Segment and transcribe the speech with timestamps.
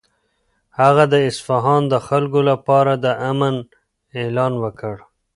[0.79, 3.55] هغه د اصفهان د خلکو لپاره د امن
[4.19, 4.95] اعلان وکړ.